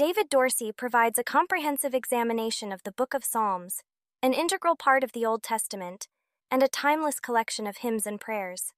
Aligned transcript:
David 0.00 0.30
Dorsey 0.30 0.72
provides 0.72 1.18
a 1.18 1.22
comprehensive 1.22 1.92
examination 1.94 2.72
of 2.72 2.82
the 2.84 2.90
Book 2.90 3.12
of 3.12 3.22
Psalms, 3.22 3.82
an 4.22 4.32
integral 4.32 4.74
part 4.74 5.04
of 5.04 5.12
the 5.12 5.26
Old 5.26 5.42
Testament, 5.42 6.08
and 6.50 6.62
a 6.62 6.68
timeless 6.68 7.20
collection 7.20 7.66
of 7.66 7.76
hymns 7.76 8.06
and 8.06 8.18
prayers. 8.18 8.72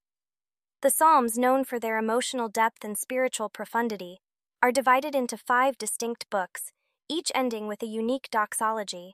The 0.81 0.89
Psalms, 0.89 1.37
known 1.37 1.63
for 1.63 1.79
their 1.79 1.97
emotional 1.97 2.49
depth 2.49 2.83
and 2.83 2.97
spiritual 2.97 3.47
profundity, 3.47 4.19
are 4.61 4.73
divided 4.73 5.15
into 5.15 5.37
five 5.37 5.77
distinct 5.77 6.29
books, 6.29 6.73
each 7.07 7.31
ending 7.33 7.69
with 7.69 7.81
a 7.81 7.93
unique 8.01 8.27
doxology. 8.29 9.13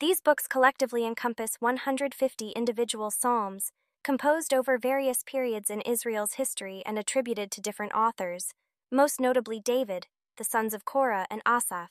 These 0.00 0.20
books 0.20 0.48
collectively 0.48 1.06
encompass 1.06 1.60
150 1.60 2.50
individual 2.56 3.12
psalms, 3.12 3.70
composed 4.02 4.52
over 4.52 4.78
various 4.78 5.22
periods 5.24 5.70
in 5.70 5.80
Israel's 5.82 6.32
history 6.32 6.82
and 6.84 6.98
attributed 6.98 7.52
to 7.52 7.60
different 7.60 7.94
authors, 7.94 8.52
most 8.90 9.20
notably 9.20 9.60
David, 9.60 10.08
the 10.36 10.44
sons 10.44 10.74
of 10.74 10.84
Korah, 10.84 11.26
and 11.30 11.42
Asaph. 11.46 11.90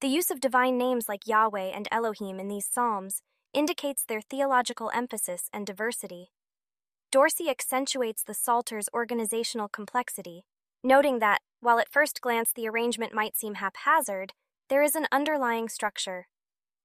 The 0.00 0.08
use 0.08 0.30
of 0.30 0.40
divine 0.40 0.76
names 0.76 1.08
like 1.08 1.26
Yahweh 1.26 1.70
and 1.74 1.88
Elohim 1.90 2.38
in 2.38 2.48
these 2.48 2.66
psalms 2.66 3.22
indicates 3.52 4.04
their 4.04 4.20
theological 4.20 4.90
emphasis 4.94 5.48
and 5.52 5.66
diversity. 5.66 6.30
Dorsey 7.10 7.48
accentuates 7.48 8.22
the 8.22 8.34
Psalter's 8.34 8.88
organizational 8.92 9.68
complexity, 9.68 10.44
noting 10.82 11.20
that, 11.20 11.40
while 11.60 11.78
at 11.78 11.88
first 11.88 12.20
glance 12.20 12.52
the 12.52 12.68
arrangement 12.68 13.14
might 13.14 13.36
seem 13.36 13.54
haphazard, 13.54 14.32
there 14.68 14.82
is 14.82 14.96
an 14.96 15.06
underlying 15.12 15.68
structure. 15.68 16.26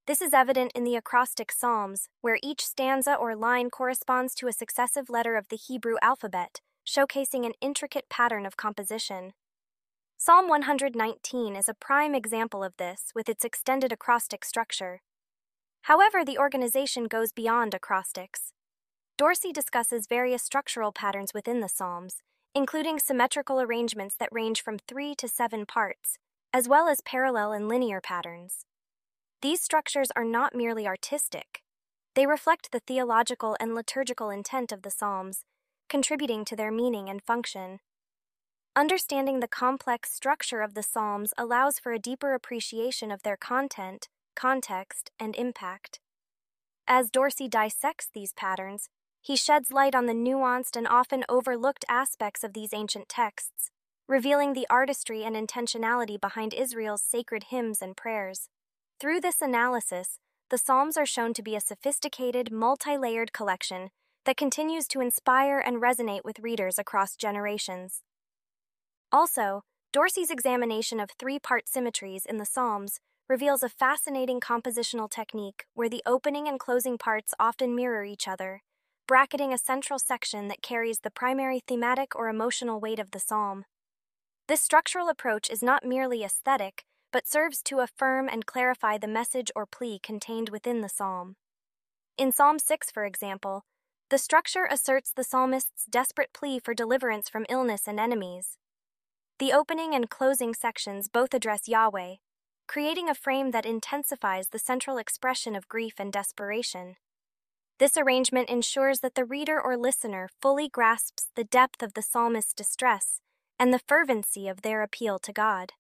This 0.06 0.22
is 0.22 0.34
evident 0.34 0.72
in 0.74 0.84
the 0.84 0.96
acrostic 0.96 1.52
Psalms, 1.52 2.10
where 2.22 2.40
each 2.42 2.66
stanza 2.66 3.16
or 3.16 3.36
line 3.36 3.70
corresponds 3.70 4.34
to 4.36 4.48
a 4.48 4.54
successive 4.54 5.10
letter 5.10 5.36
of 5.36 5.50
the 5.50 5.56
Hebrew 5.56 5.96
alphabet, 6.02 6.62
showcasing 6.88 7.46
an 7.46 7.54
intricate 7.62 8.10
pattern 8.10 8.46
of 8.46 8.58
composition. 8.58 9.34
Psalm 10.22 10.50
119 10.50 11.56
is 11.56 11.70
a 11.70 11.74
prime 11.74 12.14
example 12.14 12.62
of 12.62 12.76
this 12.76 13.14
with 13.16 13.30
its 13.30 13.46
extended 13.46 13.94
acrostic 13.94 14.44
structure. 14.44 15.02
However, 15.84 16.26
the 16.26 16.38
organization 16.38 17.06
goes 17.06 17.32
beyond 17.32 17.74
acrostics. 17.74 18.52
Dorsey 19.18 19.54
discusses 19.54 20.08
various 20.08 20.44
structural 20.44 20.92
patterns 20.92 21.34
within 21.34 21.62
the 21.62 21.70
Psalms, 21.70 22.18
including 22.54 23.00
symmetrical 23.00 23.62
arrangements 23.62 24.18
that 24.20 24.28
range 24.30 24.62
from 24.62 24.78
three 24.78 25.16
to 25.16 25.30
seven 25.30 25.66
parts, 25.66 26.18
as 26.54 26.68
well 26.68 26.90
as 26.90 27.00
parallel 27.00 27.54
and 27.54 27.70
linear 27.70 28.02
patterns. 28.02 28.66
These 29.42 29.62
structures 29.62 30.12
are 30.18 30.26
not 30.26 30.54
merely 30.54 30.86
artistic, 30.86 31.64
they 32.14 32.28
reflect 32.28 32.74
the 32.74 32.82
theological 32.82 33.56
and 33.62 33.74
liturgical 33.74 34.30
intent 34.30 34.74
of 34.74 34.82
the 34.82 34.92
Psalms, 34.92 35.46
contributing 35.88 36.44
to 36.44 36.58
their 36.58 36.72
meaning 36.72 37.08
and 37.08 37.24
function. 37.24 37.80
Understanding 38.80 39.42
the 39.42 39.48
complex 39.50 40.10
structure 40.10 40.62
of 40.62 40.74
the 40.74 40.84
Psalms 40.84 41.34
allows 41.38 41.78
for 41.80 41.92
a 41.92 42.00
deeper 42.00 42.34
appreciation 42.34 43.12
of 43.12 43.24
their 43.24 43.36
content, 43.36 44.08
context, 44.38 45.12
and 45.20 45.36
impact. 45.36 46.00
As 46.88 47.12
Dorsey 47.12 47.50
dissects 47.50 48.08
these 48.14 48.32
patterns, 48.32 48.88
he 49.22 49.36
sheds 49.36 49.74
light 49.74 49.96
on 49.96 50.06
the 50.06 50.14
nuanced 50.14 50.78
and 50.78 50.88
often 50.88 51.26
overlooked 51.28 51.84
aspects 51.90 52.42
of 52.42 52.54
these 52.54 52.74
ancient 52.74 53.10
texts, 53.10 53.70
revealing 54.08 54.54
the 54.54 54.68
artistry 54.70 55.26
and 55.26 55.36
intentionality 55.36 56.18
behind 56.18 56.54
Israel's 56.54 57.02
sacred 57.02 57.48
hymns 57.50 57.82
and 57.82 57.98
prayers. 57.98 58.48
Through 58.98 59.20
this 59.20 59.42
analysis, 59.42 60.20
the 60.50 60.58
Psalms 60.58 60.96
are 60.96 61.06
shown 61.06 61.34
to 61.34 61.44
be 61.44 61.58
a 61.58 61.60
sophisticated, 61.60 62.50
multi 62.50 62.96
layered 62.96 63.34
collection 63.34 63.90
that 64.24 64.38
continues 64.38 64.88
to 64.88 65.02
inspire 65.02 65.60
and 65.60 65.82
resonate 65.82 66.24
with 66.24 66.40
readers 66.40 66.80
across 66.80 67.18
generations. 67.18 68.04
Also, 69.12 69.64
Dorsey's 69.92 70.30
examination 70.30 71.00
of 71.00 71.10
three 71.12 71.40
part 71.40 71.68
symmetries 71.68 72.26
in 72.26 72.38
the 72.38 72.46
Psalms 72.46 73.00
reveals 73.28 73.64
a 73.64 73.70
fascinating 73.70 74.40
compositional 74.40 75.10
technique 75.10 75.66
where 75.74 75.90
the 75.90 76.04
opening 76.06 76.48
and 76.48 76.60
closing 76.60 76.98
parts 76.98 77.34
often 77.40 77.76
mirror 77.76 78.04
each 78.04 78.28
other, 78.28 78.62
bracketing 79.08 79.52
a 79.52 79.58
central 79.58 79.98
section 79.98 80.48
that 80.48 80.62
carries 80.62 81.00
the 81.00 81.12
primary 81.12 81.60
thematic 81.68 82.16
or 82.16 82.30
emotional 82.30 82.80
weight 82.80 83.00
of 83.00 83.12
the 83.12 83.20
psalm. 83.20 83.66
This 84.48 84.62
structural 84.62 85.10
approach 85.10 85.50
is 85.50 85.64
not 85.64 85.86
merely 85.86 86.24
aesthetic, 86.24 86.84
but 87.12 87.28
serves 87.28 87.64
to 87.64 87.80
affirm 87.80 88.30
and 88.30 88.46
clarify 88.46 89.00
the 89.00 89.08
message 89.08 89.52
or 89.56 89.66
plea 89.66 90.00
contained 90.02 90.50
within 90.50 90.82
the 90.82 90.90
psalm. 90.90 91.36
In 92.18 92.32
Psalm 92.32 92.60
6, 92.60 92.92
for 92.92 93.06
example, 93.06 93.64
the 94.10 94.18
structure 94.18 94.68
asserts 94.70 95.12
the 95.12 95.24
psalmist's 95.24 95.86
desperate 95.90 96.34
plea 96.34 96.60
for 96.60 96.74
deliverance 96.74 97.30
from 97.30 97.46
illness 97.50 97.88
and 97.88 98.00
enemies. 98.00 98.58
The 99.40 99.54
opening 99.54 99.96
and 99.96 100.10
closing 100.10 100.54
sections 100.54 101.08
both 101.08 101.34
address 101.34 101.70
Yahweh, 101.70 102.16
creating 102.68 103.08
a 103.08 103.16
frame 103.16 103.52
that 103.52 103.66
intensifies 103.66 104.50
the 104.50 104.60
central 104.60 104.98
expression 104.98 105.56
of 105.56 105.70
grief 105.70 105.94
and 105.98 106.12
desperation. 106.12 106.98
This 107.78 107.96
arrangement 107.96 108.50
ensures 108.50 109.00
that 109.00 109.16
the 109.16 109.24
reader 109.24 109.60
or 109.60 109.78
listener 109.78 110.28
fully 110.42 110.68
grasps 110.68 111.30
the 111.36 111.46
depth 111.46 111.82
of 111.82 111.94
the 111.94 112.02
psalmist's 112.02 112.54
distress 112.54 113.22
and 113.58 113.74
the 113.74 113.80
fervency 113.80 114.50
of 114.50 114.62
their 114.62 114.84
appeal 114.84 115.20
to 115.20 115.32
God. 115.32 115.72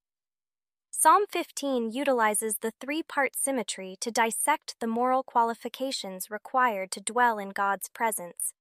Psalm 0.90 1.26
15 1.30 1.92
utilizes 1.92 2.60
the 2.62 2.72
three 2.80 3.04
part 3.04 3.36
symmetry 3.36 3.98
to 4.00 4.10
dissect 4.10 4.78
the 4.80 4.88
moral 4.88 5.22
qualifications 5.22 6.32
required 6.32 6.92
to 6.92 7.02
dwell 7.02 7.38
in 7.38 7.50
God's 7.50 7.90
presence. 7.90 8.54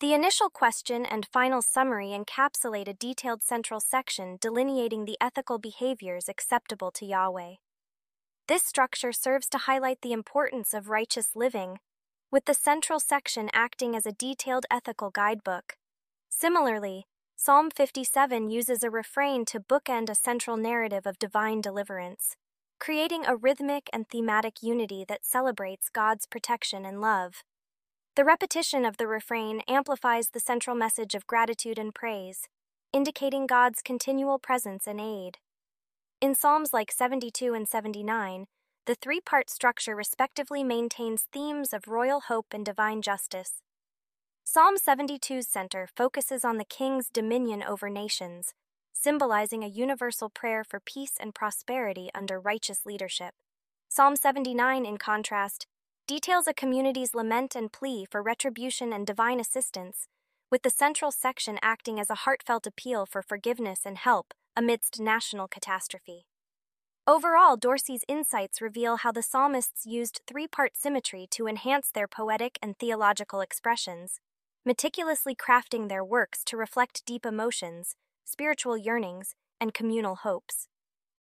The 0.00 0.14
initial 0.14 0.48
question 0.48 1.04
and 1.04 1.26
final 1.26 1.60
summary 1.60 2.16
encapsulate 2.18 2.88
a 2.88 2.94
detailed 2.94 3.42
central 3.42 3.80
section 3.80 4.38
delineating 4.40 5.04
the 5.04 5.18
ethical 5.20 5.58
behaviors 5.58 6.26
acceptable 6.26 6.90
to 6.92 7.04
Yahweh. 7.04 7.56
This 8.48 8.62
structure 8.62 9.12
serves 9.12 9.46
to 9.50 9.58
highlight 9.58 10.00
the 10.00 10.14
importance 10.14 10.72
of 10.72 10.88
righteous 10.88 11.36
living 11.36 11.80
with 12.30 12.46
the 12.46 12.54
central 12.54 12.98
section 12.98 13.50
acting 13.52 13.94
as 13.94 14.06
a 14.06 14.12
detailed 14.12 14.64
ethical 14.70 15.10
guidebook. 15.10 15.74
Similarly, 16.30 17.04
Psalm 17.36 17.68
57 17.70 18.48
uses 18.48 18.82
a 18.82 18.88
refrain 18.88 19.44
to 19.44 19.60
bookend 19.60 20.08
a 20.08 20.14
central 20.14 20.56
narrative 20.56 21.04
of 21.04 21.18
divine 21.18 21.60
deliverance, 21.60 22.36
creating 22.78 23.26
a 23.26 23.36
rhythmic 23.36 23.90
and 23.92 24.08
thematic 24.08 24.62
unity 24.62 25.04
that 25.06 25.26
celebrates 25.26 25.90
God's 25.90 26.24
protection 26.24 26.86
and 26.86 27.02
love. 27.02 27.42
The 28.20 28.24
repetition 28.24 28.84
of 28.84 28.98
the 28.98 29.06
refrain 29.06 29.62
amplifies 29.66 30.28
the 30.28 30.40
central 30.40 30.76
message 30.76 31.14
of 31.14 31.26
gratitude 31.26 31.78
and 31.78 31.94
praise, 31.94 32.50
indicating 32.92 33.46
God's 33.46 33.80
continual 33.80 34.38
presence 34.38 34.86
and 34.86 35.00
aid. 35.00 35.38
In 36.20 36.34
Psalms 36.34 36.74
like 36.74 36.92
72 36.92 37.54
and 37.54 37.66
79, 37.66 38.44
the 38.84 38.94
three 38.94 39.22
part 39.22 39.48
structure 39.48 39.96
respectively 39.96 40.62
maintains 40.62 41.28
themes 41.32 41.72
of 41.72 41.88
royal 41.88 42.20
hope 42.20 42.48
and 42.52 42.62
divine 42.62 43.00
justice. 43.00 43.62
Psalm 44.44 44.74
72's 44.76 45.48
center 45.48 45.88
focuses 45.96 46.44
on 46.44 46.58
the 46.58 46.66
king's 46.66 47.08
dominion 47.08 47.62
over 47.62 47.88
nations, 47.88 48.52
symbolizing 48.92 49.64
a 49.64 49.66
universal 49.66 50.28
prayer 50.28 50.62
for 50.62 50.78
peace 50.78 51.14
and 51.18 51.34
prosperity 51.34 52.10
under 52.14 52.38
righteous 52.38 52.84
leadership. 52.84 53.32
Psalm 53.88 54.14
79, 54.14 54.84
in 54.84 54.98
contrast, 54.98 55.66
details 56.10 56.48
a 56.48 56.52
community's 56.52 57.14
lament 57.14 57.54
and 57.54 57.70
plea 57.70 58.04
for 58.04 58.20
retribution 58.20 58.92
and 58.92 59.06
divine 59.06 59.38
assistance, 59.38 60.08
with 60.50 60.62
the 60.62 60.68
central 60.68 61.12
section 61.12 61.56
acting 61.62 62.00
as 62.00 62.10
a 62.10 62.26
heartfelt 62.26 62.66
appeal 62.66 63.06
for 63.06 63.22
forgiveness 63.22 63.82
and 63.84 63.96
help 63.96 64.34
amidst 64.56 64.98
national 64.98 65.46
catastrophe. 65.46 66.26
Overall, 67.06 67.56
Dorsey's 67.56 68.02
insights 68.08 68.60
reveal 68.60 68.96
how 68.96 69.12
the 69.12 69.22
psalmists 69.22 69.86
used 69.86 70.22
three 70.26 70.48
part 70.48 70.76
symmetry 70.76 71.28
to 71.30 71.46
enhance 71.46 71.92
their 71.92 72.08
poetic 72.08 72.58
and 72.60 72.76
theological 72.76 73.40
expressions, 73.40 74.18
meticulously 74.66 75.36
crafting 75.36 75.88
their 75.88 76.04
works 76.04 76.42
to 76.46 76.56
reflect 76.56 77.06
deep 77.06 77.24
emotions, 77.24 77.94
spiritual 78.24 78.76
yearnings, 78.76 79.36
and 79.60 79.72
communal 79.72 80.16
hopes. 80.16 80.66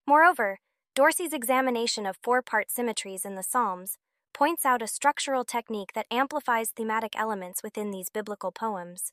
Moreover, 0.06 0.60
Dorsey's 0.94 1.34
examination 1.34 2.06
of 2.06 2.16
four 2.22 2.40
part 2.40 2.70
symmetries 2.70 3.26
in 3.26 3.34
the 3.34 3.42
Psalms 3.42 3.98
points 4.38 4.64
out 4.64 4.80
a 4.80 4.86
structural 4.86 5.44
technique 5.44 5.94
that 5.96 6.06
amplifies 6.12 6.70
thematic 6.70 7.12
elements 7.16 7.60
within 7.60 7.90
these 7.90 8.08
biblical 8.08 8.52
poems. 8.52 9.10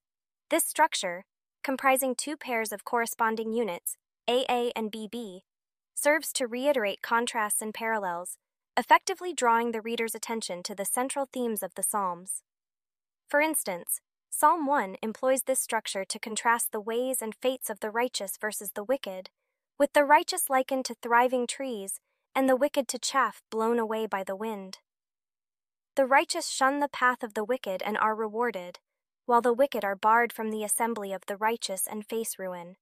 This 0.52 0.64
structure, 0.64 1.26
comprising 1.64 2.14
two 2.14 2.38
pairs 2.38 2.72
of 2.72 2.86
corresponding 2.86 3.52
units, 3.52 3.98
AA 4.28 4.70
and 4.76 4.92
BB, 4.92 5.40
serves 5.96 6.32
to 6.34 6.46
reiterate 6.46 7.02
contrasts 7.02 7.60
and 7.60 7.74
parallels, 7.74 8.38
effectively 8.78 9.34
drawing 9.34 9.72
the 9.72 9.82
reader's 9.82 10.14
attention 10.14 10.62
to 10.62 10.76
the 10.76 10.86
central 10.86 11.26
themes 11.26 11.64
of 11.64 11.74
the 11.74 11.82
Psalms. 11.82 12.44
For 13.28 13.42
instance, 13.42 14.02
Psalm 14.30 14.68
1 14.68 14.98
employs 15.02 15.42
this 15.48 15.60
structure 15.60 16.06
to 16.06 16.20
contrast 16.20 16.72
the 16.72 16.80
ways 16.80 17.24
and 17.24 17.34
fates 17.34 17.72
of 17.72 17.80
the 17.80 17.90
righteous 17.90 18.38
versus 18.40 18.74
the 18.76 18.84
wicked, 18.84 19.32
with 19.80 19.94
the 19.94 20.06
righteous 20.06 20.52
likened 20.52 20.86
to 20.86 20.96
thriving 21.02 21.48
trees 21.48 22.00
and 22.36 22.48
the 22.48 22.56
wicked 22.56 22.88
to 22.90 23.00
chaff 23.00 23.42
blown 23.50 23.80
away 23.80 24.06
by 24.06 24.24
the 24.24 24.36
wind. 24.36 24.78
The 25.96 26.06
righteous 26.06 26.50
shun 26.50 26.82
the 26.82 26.90
path 26.90 27.24
of 27.24 27.36
the 27.36 27.46
wicked 27.46 27.82
and 27.82 27.98
are 27.98 28.16
rewarded, 28.16 28.80
while 29.26 29.42
the 29.42 29.54
wicked 29.54 29.86
are 29.86 29.96
barred 29.96 30.34
from 30.34 30.52
the 30.52 30.64
assembly 30.64 31.14
of 31.14 31.26
the 31.26 31.38
righteous 31.38 31.88
and 31.88 32.06
face 32.06 32.38
ruin. 32.38 32.76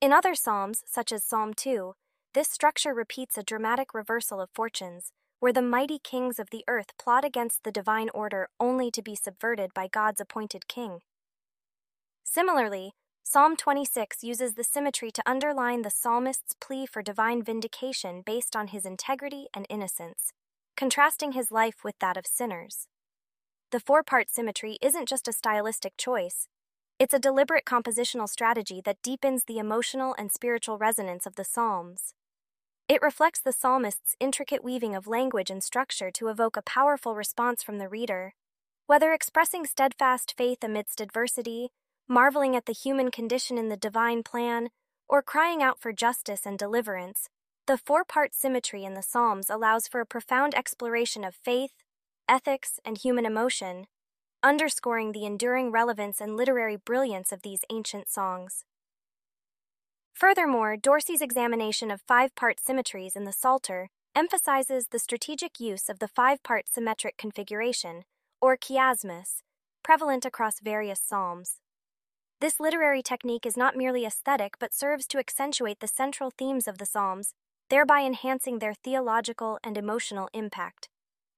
In 0.00 0.14
other 0.14 0.34
Psalms, 0.34 0.82
such 0.86 1.12
as 1.12 1.24
Psalm 1.24 1.52
2, 1.52 1.92
this 2.32 2.48
structure 2.48 2.94
repeats 2.94 3.36
a 3.36 3.42
dramatic 3.42 3.92
reversal 3.92 4.40
of 4.40 4.48
fortunes, 4.54 5.12
where 5.40 5.52
the 5.52 5.60
mighty 5.60 5.98
kings 5.98 6.38
of 6.38 6.48
the 6.48 6.64
earth 6.68 6.96
plot 6.98 7.22
against 7.22 7.64
the 7.64 7.72
divine 7.72 8.08
order 8.14 8.48
only 8.58 8.90
to 8.92 9.02
be 9.02 9.14
subverted 9.14 9.74
by 9.74 9.86
God's 9.86 10.20
appointed 10.20 10.68
king. 10.68 11.00
Similarly, 12.24 12.92
Psalm 13.24 13.56
26 13.56 14.24
uses 14.24 14.54
the 14.54 14.64
symmetry 14.64 15.10
to 15.10 15.22
underline 15.26 15.82
the 15.82 15.90
psalmist's 15.90 16.54
plea 16.58 16.86
for 16.86 17.02
divine 17.02 17.42
vindication 17.42 18.22
based 18.24 18.56
on 18.56 18.68
his 18.68 18.86
integrity 18.86 19.48
and 19.52 19.66
innocence, 19.68 20.32
contrasting 20.78 21.32
his 21.32 21.50
life 21.50 21.82
with 21.82 21.98
that 21.98 22.16
of 22.16 22.24
sinners. 22.24 22.86
The 23.72 23.80
four 23.80 24.04
part 24.04 24.30
symmetry 24.30 24.78
isn't 24.80 25.08
just 25.08 25.26
a 25.26 25.32
stylistic 25.32 25.96
choice, 25.96 26.46
it's 27.00 27.12
a 27.12 27.18
deliberate 27.18 27.64
compositional 27.64 28.28
strategy 28.28 28.80
that 28.84 29.02
deepens 29.02 29.42
the 29.44 29.58
emotional 29.58 30.14
and 30.16 30.30
spiritual 30.30 30.78
resonance 30.78 31.26
of 31.26 31.34
the 31.34 31.42
Psalms. 31.44 32.14
It 32.88 33.02
reflects 33.02 33.40
the 33.40 33.52
psalmist's 33.52 34.14
intricate 34.20 34.62
weaving 34.62 34.94
of 34.94 35.08
language 35.08 35.50
and 35.50 35.64
structure 35.64 36.12
to 36.12 36.28
evoke 36.28 36.56
a 36.56 36.62
powerful 36.62 37.16
response 37.16 37.64
from 37.64 37.78
the 37.78 37.88
reader. 37.88 38.34
Whether 38.86 39.12
expressing 39.12 39.66
steadfast 39.66 40.34
faith 40.36 40.62
amidst 40.62 41.00
adversity, 41.00 41.70
marveling 42.08 42.54
at 42.54 42.66
the 42.66 42.72
human 42.72 43.10
condition 43.10 43.58
in 43.58 43.68
the 43.68 43.76
divine 43.76 44.22
plan, 44.22 44.68
or 45.08 45.22
crying 45.22 45.60
out 45.60 45.80
for 45.80 45.92
justice 45.92 46.46
and 46.46 46.56
deliverance, 46.56 47.28
the 47.68 47.76
four 47.76 48.02
part 48.02 48.34
symmetry 48.34 48.82
in 48.82 48.94
the 48.94 49.02
Psalms 49.02 49.50
allows 49.50 49.86
for 49.86 50.00
a 50.00 50.06
profound 50.06 50.54
exploration 50.54 51.22
of 51.22 51.34
faith, 51.34 51.84
ethics, 52.26 52.80
and 52.82 52.96
human 52.96 53.26
emotion, 53.26 53.86
underscoring 54.42 55.12
the 55.12 55.26
enduring 55.26 55.70
relevance 55.70 56.18
and 56.18 56.34
literary 56.34 56.76
brilliance 56.76 57.30
of 57.30 57.42
these 57.42 57.66
ancient 57.70 58.08
songs. 58.08 58.64
Furthermore, 60.14 60.78
Dorsey's 60.78 61.20
examination 61.20 61.90
of 61.90 62.00
five 62.00 62.34
part 62.34 62.58
symmetries 62.58 63.14
in 63.14 63.24
the 63.24 63.32
Psalter 63.32 63.90
emphasizes 64.16 64.86
the 64.86 64.98
strategic 64.98 65.60
use 65.60 65.90
of 65.90 65.98
the 65.98 66.08
five 66.08 66.42
part 66.42 66.68
symmetric 66.70 67.18
configuration, 67.18 68.04
or 68.40 68.56
chiasmus, 68.56 69.42
prevalent 69.82 70.24
across 70.24 70.60
various 70.60 71.00
psalms. 71.00 71.58
This 72.40 72.60
literary 72.60 73.02
technique 73.02 73.44
is 73.44 73.58
not 73.58 73.76
merely 73.76 74.06
aesthetic 74.06 74.54
but 74.58 74.72
serves 74.72 75.06
to 75.08 75.18
accentuate 75.18 75.80
the 75.80 75.86
central 75.86 76.30
themes 76.30 76.66
of 76.66 76.78
the 76.78 76.86
Psalms, 76.86 77.34
thereby 77.70 78.02
enhancing 78.02 78.58
their 78.58 78.74
theological 78.74 79.58
and 79.62 79.76
emotional 79.76 80.28
impact. 80.32 80.88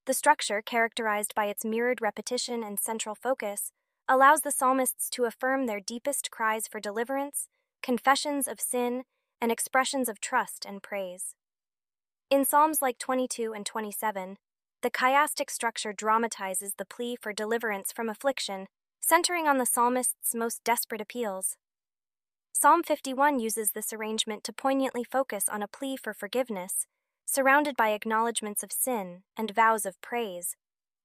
The 0.06 0.14
structure, 0.14 0.62
characterized 0.62 1.34
by 1.34 1.46
its 1.46 1.64
mirrored 1.64 2.00
repetition 2.00 2.62
and 2.62 2.80
central 2.80 3.14
focus, 3.14 3.72
allows 4.08 4.40
the 4.40 4.50
psalmists 4.50 5.08
to 5.10 5.24
affirm 5.24 5.66
their 5.66 5.80
deepest 5.80 6.30
cries 6.30 6.66
for 6.66 6.80
deliverance, 6.80 7.48
confessions 7.82 8.48
of 8.48 8.60
sin, 8.60 9.04
and 9.40 9.52
expressions 9.52 10.08
of 10.08 10.20
trust 10.20 10.64
and 10.66 10.82
praise. 10.82 11.34
In 12.30 12.44
Psalms 12.44 12.82
like 12.82 12.98
22 12.98 13.52
and 13.52 13.66
27, 13.66 14.36
the 14.82 14.90
chiastic 14.90 15.50
structure 15.50 15.92
dramatizes 15.92 16.74
the 16.76 16.84
plea 16.84 17.16
for 17.16 17.32
deliverance 17.32 17.92
from 17.92 18.08
affliction 18.08 18.66
centering 19.00 19.48
on 19.48 19.58
the 19.58 19.66
psalmist's 19.66 20.34
most 20.34 20.62
desperate 20.62 21.00
appeals. 21.00 21.56
Psalm 22.52 22.82
51 22.82 23.38
uses 23.38 23.70
this 23.70 23.92
arrangement 23.92 24.44
to 24.44 24.52
poignantly 24.52 25.04
focus 25.04 25.48
on 25.48 25.62
a 25.62 25.68
plea 25.68 25.96
for 25.96 26.12
forgiveness, 26.12 26.86
surrounded 27.24 27.76
by 27.76 27.90
acknowledgments 27.90 28.62
of 28.62 28.72
sin 28.72 29.22
and 29.36 29.54
vows 29.54 29.86
of 29.86 30.00
praise, 30.00 30.56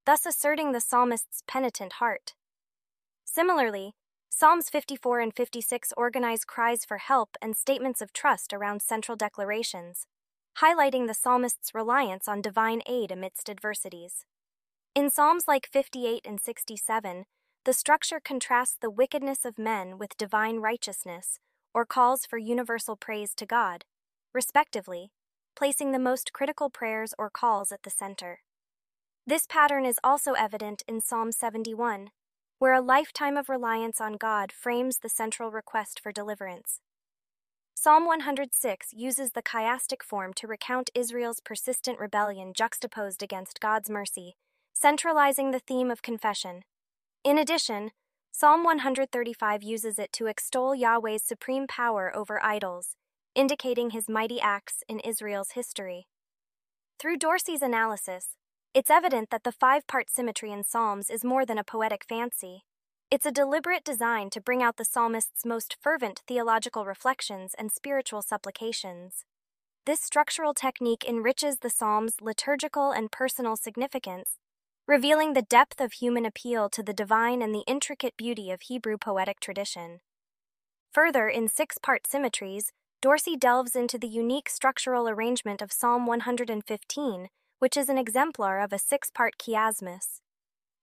thus 0.05 0.25
asserting 0.25 0.71
the 0.71 0.81
psalmist's 0.81 1.43
penitent 1.47 1.93
heart. 1.93 2.33
Similarly, 3.23 3.93
Psalms 4.29 4.69
54 4.69 5.21
and 5.21 5.33
56 5.33 5.93
organize 5.95 6.43
cries 6.43 6.83
for 6.83 6.97
help 6.97 7.37
and 7.41 7.55
statements 7.55 8.01
of 8.01 8.11
trust 8.11 8.51
around 8.51 8.81
central 8.81 9.15
declarations, 9.15 10.07
highlighting 10.61 11.07
the 11.07 11.13
psalmist's 11.13 11.73
reliance 11.73 12.27
on 12.27 12.41
divine 12.41 12.81
aid 12.85 13.11
amidst 13.11 13.49
adversities. 13.49 14.25
In 14.93 15.09
Psalms 15.09 15.47
like 15.47 15.69
58 15.71 16.21
and 16.25 16.41
67, 16.41 17.25
the 17.65 17.73
structure 17.73 18.19
contrasts 18.23 18.77
the 18.79 18.91
wickedness 18.91 19.43
of 19.43 19.57
men 19.57 19.97
with 19.97 20.17
divine 20.17 20.57
righteousness, 20.57 21.39
or 21.73 21.83
calls 21.83 22.23
for 22.23 22.37
universal 22.37 22.95
praise 22.95 23.33
to 23.33 23.45
God, 23.45 23.85
respectively, 24.35 25.09
placing 25.55 25.91
the 25.91 25.99
most 25.99 26.31
critical 26.31 26.69
prayers 26.69 27.15
or 27.17 27.31
calls 27.31 27.71
at 27.71 27.81
the 27.81 27.89
center. 27.89 28.41
This 29.25 29.47
pattern 29.47 29.83
is 29.83 29.99
also 30.03 30.33
evident 30.33 30.83
in 30.87 31.01
Psalm 31.01 31.31
71, 31.31 32.09
where 32.59 32.73
a 32.73 32.81
lifetime 32.81 33.35
of 33.35 33.49
reliance 33.49 33.99
on 33.99 34.13
God 34.13 34.51
frames 34.51 34.99
the 34.99 35.09
central 35.09 35.49
request 35.49 35.99
for 35.99 36.11
deliverance. 36.11 36.81
Psalm 37.73 38.05
106 38.05 38.93
uses 38.93 39.31
the 39.31 39.41
chiastic 39.41 40.03
form 40.03 40.33
to 40.35 40.47
recount 40.47 40.91
Israel's 40.93 41.39
persistent 41.39 41.99
rebellion 41.99 42.53
juxtaposed 42.53 43.23
against 43.23 43.59
God's 43.59 43.89
mercy, 43.89 44.35
centralizing 44.71 45.49
the 45.49 45.59
theme 45.59 45.89
of 45.89 46.03
confession. 46.03 46.61
In 47.25 47.39
addition, 47.39 47.89
Psalm 48.31 48.63
135 48.63 49.63
uses 49.63 49.97
it 49.97 50.13
to 50.13 50.27
extol 50.27 50.75
Yahweh's 50.75 51.23
supreme 51.23 51.65
power 51.65 52.15
over 52.15 52.39
idols, 52.45 52.95
indicating 53.33 53.89
his 53.89 54.07
mighty 54.07 54.39
acts 54.39 54.83
in 54.87 54.99
Israel's 54.99 55.53
history. 55.53 56.05
Through 56.99 57.17
Dorsey's 57.17 57.63
analysis, 57.63 58.35
it's 58.75 58.91
evident 58.91 59.31
that 59.31 59.43
the 59.43 59.51
five 59.51 59.87
part 59.87 60.11
symmetry 60.11 60.51
in 60.51 60.63
Psalms 60.63 61.09
is 61.09 61.23
more 61.23 61.47
than 61.47 61.57
a 61.57 61.63
poetic 61.63 62.05
fancy. 62.07 62.61
It's 63.09 63.25
a 63.25 63.31
deliberate 63.31 63.83
design 63.83 64.29
to 64.29 64.39
bring 64.39 64.61
out 64.61 64.77
the 64.77 64.85
psalmist's 64.85 65.43
most 65.43 65.77
fervent 65.81 66.21
theological 66.27 66.85
reflections 66.85 67.55
and 67.57 67.71
spiritual 67.71 68.21
supplications. 68.21 69.25
This 69.87 69.99
structural 69.99 70.53
technique 70.53 71.03
enriches 71.09 71.57
the 71.57 71.71
psalm's 71.71 72.21
liturgical 72.21 72.91
and 72.91 73.11
personal 73.11 73.55
significance, 73.55 74.37
revealing 74.87 75.33
the 75.33 75.41
depth 75.41 75.81
of 75.81 75.93
human 75.93 76.25
appeal 76.25 76.69
to 76.69 76.83
the 76.83 76.93
divine 76.93 77.41
and 77.41 77.55
the 77.55 77.63
intricate 77.65 78.15
beauty 78.17 78.51
of 78.51 78.61
Hebrew 78.61 78.97
poetic 78.97 79.39
tradition. 79.39 79.99
Further, 80.93 81.27
in 81.27 81.47
six 81.47 81.77
part 81.79 82.05
symmetries, 82.05 82.71
Dorsey 83.01 83.35
delves 83.35 83.75
into 83.75 83.97
the 83.97 84.07
unique 84.07 84.47
structural 84.47 85.09
arrangement 85.09 85.61
of 85.61 85.71
Psalm 85.71 86.05
115, 86.05 87.29
which 87.59 87.75
is 87.75 87.89
an 87.89 87.97
exemplar 87.97 88.59
of 88.59 88.71
a 88.71 88.77
six 88.77 89.09
part 89.09 89.33
chiasmus. 89.39 90.21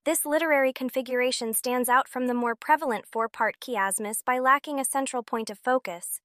This 0.05 0.27
literary 0.27 0.73
configuration 0.73 1.53
stands 1.53 1.89
out 1.89 2.09
from 2.09 2.27
the 2.27 2.35
more 2.35 2.57
prevalent 2.57 3.05
four 3.07 3.29
part 3.29 3.55
chiasmus 3.61 4.25
by 4.25 4.41
lacking 4.41 4.81
a 4.81 4.85
central 4.85 5.23
point 5.23 5.49
of 5.49 5.61
focus. 5.61 6.21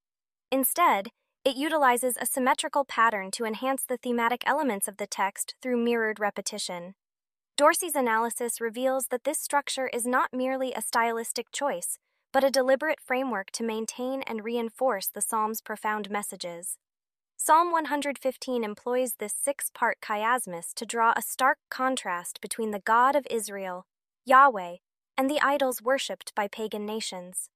Instead, 0.52 1.10
it 1.46 1.56
utilizes 1.56 2.18
a 2.20 2.26
symmetrical 2.26 2.86
pattern 2.86 3.30
to 3.32 3.46
enhance 3.46 3.84
the 3.84 3.98
thematic 3.98 4.42
elements 4.48 4.88
of 4.88 4.98
the 4.98 5.06
text 5.06 5.54
through 5.62 5.78
mirrored 5.78 6.20
repetition. 6.20 6.96
Dorsey's 7.58 7.96
analysis 7.96 8.62
reveals 8.62 9.08
that 9.08 9.24
this 9.24 9.40
structure 9.40 9.88
is 9.88 10.06
not 10.06 10.32
merely 10.32 10.74
a 10.74 10.82
stylistic 10.82 11.52
choice, 11.52 11.98
but 12.32 12.44
a 12.44 12.52
deliberate 12.52 13.00
framework 13.02 13.50
to 13.50 13.64
maintain 13.64 14.22
and 14.28 14.44
reinforce 14.44 15.08
the 15.08 15.24
psalm's 15.24 15.60
profound 15.60 16.12
messages. 16.12 16.78
Psalm 17.36 17.72
115 17.72 18.64
employs 18.64 19.16
this 19.16 19.34
six 19.34 19.72
part 19.74 19.98
chiasmus 20.02 20.72
to 20.76 20.86
draw 20.86 21.14
a 21.16 21.24
stark 21.24 21.58
contrast 21.72 22.42
between 22.42 22.70
the 22.70 22.80
God 22.86 23.16
of 23.16 23.26
Israel, 23.28 23.88
Yahweh, 24.24 24.76
and 25.18 25.28
the 25.28 25.42
idols 25.42 25.82
worshipped 25.82 26.36
by 26.36 26.48
pagan 26.48 26.86
nations. 26.86 27.50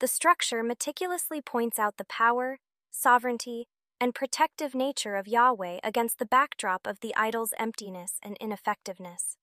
The 0.00 0.08
structure 0.08 0.62
meticulously 0.62 1.42
points 1.42 1.78
out 1.78 1.98
the 1.98 2.04
power, 2.04 2.60
sovereignty, 2.90 3.68
and 4.00 4.14
protective 4.14 4.74
nature 4.74 5.16
of 5.16 5.26
Yahweh 5.26 5.78
against 5.82 6.18
the 6.18 6.26
backdrop 6.26 6.86
of 6.86 7.00
the 7.00 7.14
idol's 7.16 7.54
emptiness 7.58 8.18
and 8.22 8.36
ineffectiveness. 8.40 9.36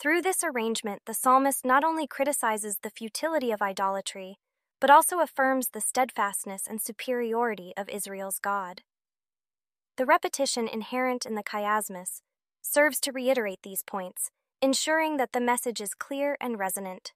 Through 0.00 0.22
this 0.22 0.42
arrangement, 0.42 1.02
the 1.06 1.14
psalmist 1.14 1.64
not 1.64 1.84
only 1.84 2.06
criticizes 2.06 2.78
the 2.82 2.90
futility 2.90 3.50
of 3.50 3.60
idolatry, 3.60 4.38
but 4.80 4.90
also 4.90 5.20
affirms 5.20 5.68
the 5.68 5.80
steadfastness 5.80 6.62
and 6.66 6.80
superiority 6.80 7.72
of 7.76 7.88
Israel's 7.88 8.38
God. 8.38 8.82
The 9.96 10.06
repetition 10.06 10.66
inherent 10.66 11.26
in 11.26 11.34
the 11.34 11.42
chiasmus 11.42 12.22
serves 12.62 13.00
to 13.00 13.12
reiterate 13.12 13.60
these 13.62 13.82
points, 13.82 14.30
ensuring 14.62 15.18
that 15.18 15.32
the 15.32 15.40
message 15.40 15.80
is 15.80 15.94
clear 15.94 16.36
and 16.40 16.58
resonant. 16.58 17.12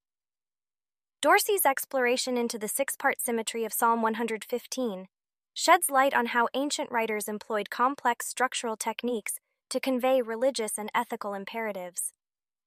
Dorsey's 1.23 1.65
exploration 1.65 2.37
into 2.37 2.59
the 2.59 2.69
six 2.69 2.97
part 2.97 3.19
symmetry 3.19 3.65
of 3.65 3.73
Psalm 3.73 4.03
115 4.03 5.07
sheds 5.55 5.89
light 5.89 6.13
on 6.13 6.27
how 6.27 6.49
ancient 6.55 6.91
writers 6.91 7.29
employed 7.29 7.71
complex 7.71 8.27
structural 8.27 8.77
techniques 8.77 9.39
to 9.71 9.81
convey 9.81 10.21
religious 10.21 10.77
and 10.77 10.91
ethical 10.95 11.33
imperatives. 11.33 12.13